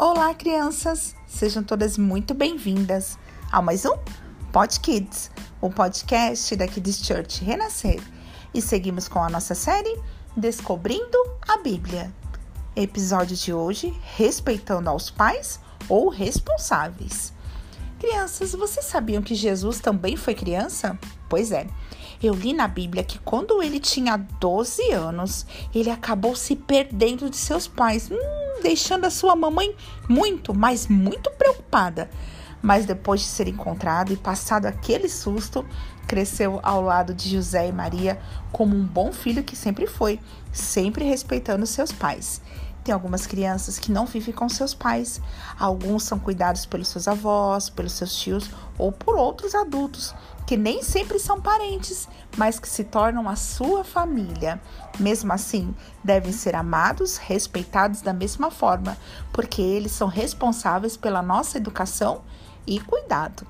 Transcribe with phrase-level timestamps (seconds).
[0.00, 1.16] Olá, crianças!
[1.26, 3.18] Sejam todas muito bem-vindas
[3.50, 3.98] a mais um
[4.52, 5.28] Pod Kids,
[5.60, 8.00] o podcast da Kids Church Renascer.
[8.54, 10.00] E seguimos com a nossa série
[10.36, 12.14] Descobrindo a Bíblia.
[12.76, 15.58] Episódio de hoje: Respeitando aos pais
[15.88, 17.32] ou responsáveis.
[17.98, 20.96] Crianças, vocês sabiam que Jesus também foi criança?
[21.28, 21.66] Pois é.
[22.22, 27.36] Eu li na Bíblia que quando ele tinha 12 anos, ele acabou se perdendo de
[27.36, 28.10] seus pais.
[28.10, 29.74] Hum, deixando a sua mamãe
[30.08, 32.10] muito, mas muito preocupada.
[32.60, 35.64] Mas depois de ser encontrado e passado aquele susto,
[36.08, 38.18] cresceu ao lado de José e Maria
[38.50, 40.18] como um bom filho que sempre foi,
[40.52, 42.40] sempre respeitando seus pais.
[42.88, 45.20] Tem algumas crianças que não vivem com seus pais.
[45.60, 48.48] Alguns são cuidados pelos seus avós, pelos seus tios
[48.78, 50.14] ou por outros adultos
[50.46, 54.58] que nem sempre são parentes, mas que se tornam a sua família.
[54.98, 58.96] Mesmo assim, devem ser amados, respeitados da mesma forma,
[59.34, 62.22] porque eles são responsáveis pela nossa educação
[62.66, 63.46] e cuidado.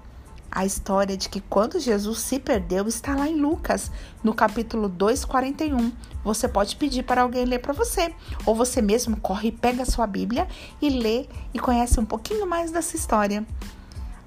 [0.50, 3.90] A história de que quando Jesus se perdeu está lá em Lucas,
[4.24, 5.92] no capítulo 2:41.
[6.24, 8.14] Você pode pedir para alguém ler para você,
[8.46, 10.48] ou você mesmo corre e pega a sua Bíblia
[10.80, 13.46] e lê e conhece um pouquinho mais dessa história.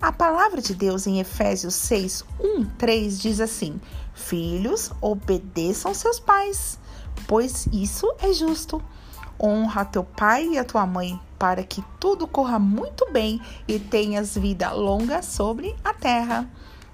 [0.02, 3.80] A palavra de Deus em Efésios 6, 1, 3 diz assim:
[4.14, 6.80] Filhos, obedeçam seus pais,
[7.28, 8.82] pois isso é justo.
[9.40, 14.38] Honra teu pai e a tua mãe, para que tudo corra muito bem e tenhas
[14.38, 16.48] vida longa sobre a terra.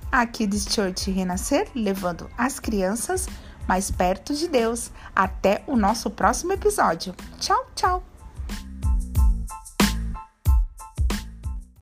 [0.10, 3.28] Aqui de Church Renascer, levando as crianças
[3.68, 4.90] mais perto de Deus.
[5.14, 7.14] Até o nosso próximo episódio.
[7.38, 8.07] Tchau, tchau!